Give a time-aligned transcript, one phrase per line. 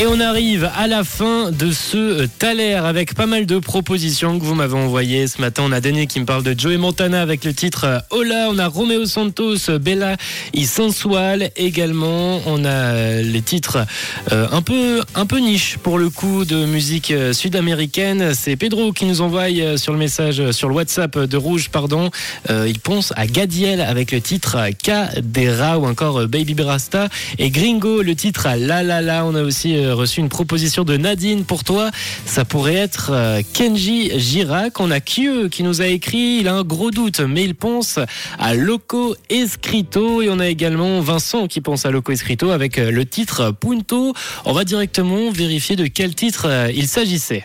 [0.00, 4.44] Et on arrive à la fin de ce Thaler avec pas mal de propositions que
[4.44, 5.26] vous m'avez envoyées.
[5.26, 8.46] Ce matin, on a Denis qui me parle de Joey Montana avec le titre Hola.
[8.48, 10.16] On a Romeo Santos, Bella
[10.54, 12.40] y Sensual également.
[12.46, 13.78] On a les titres
[14.30, 18.34] euh, un peu un peu niche pour le coup de musique euh, sud-américaine.
[18.34, 22.10] C'est Pedro qui nous envoie euh, sur le message sur le WhatsApp de Rouge, pardon.
[22.50, 27.08] Euh, il pense à Gadiel avec le titre Cadera ou encore euh, Baby Brasta
[27.38, 29.24] et Gringo le titre La La La.
[29.24, 31.90] On a aussi euh, reçu une proposition de Nadine pour toi.
[32.24, 34.80] Ça pourrait être euh, Kenji Girac.
[34.80, 36.38] On a Q qui nous a écrit.
[36.40, 37.98] Il a un gros doute, mais il pense
[38.38, 40.22] à Loco Escrito.
[40.22, 44.14] Et on a également Vincent qui pense à Loco Escrito avec euh, le titre Punto.
[44.44, 47.44] On va directement vérifier de quel titre euh, il s'agissait.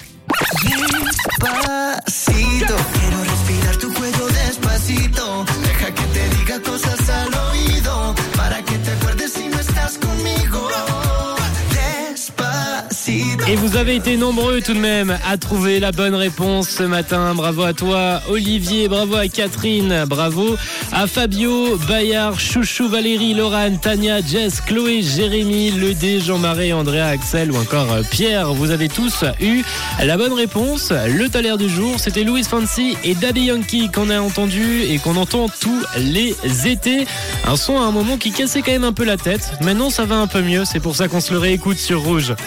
[13.54, 17.36] Et vous avez été nombreux tout de même à trouver la bonne réponse ce matin.
[17.36, 18.88] Bravo à toi, Olivier.
[18.88, 20.06] Bravo à Catherine.
[20.08, 20.58] Bravo
[20.92, 27.58] à Fabio, Bayard, Chouchou, Valérie, Laurane, Tania, Jess, Chloé, Jérémy, Ledé, Jean-Marie, Andrea, Axel ou
[27.58, 28.52] encore euh, Pierre.
[28.56, 29.62] Vous avez tous eu
[30.04, 30.92] la bonne réponse.
[30.92, 35.16] Le taler du jour, c'était Louis Fancy et Daddy Yankee qu'on a entendu et qu'on
[35.16, 37.06] entend tous les étés.
[37.45, 39.52] Un son à un moment qui cassait quand même un peu la tête.
[39.62, 40.66] Maintenant, ça va un peu mieux.
[40.66, 42.34] C'est pour ça qu'on se le réécoute sur Rouge.